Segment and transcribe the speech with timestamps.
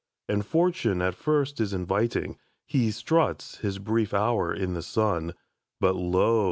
[0.27, 5.35] And fortune at first is inviting He struts his brief hour in the sun
[5.79, 6.39] But, lo!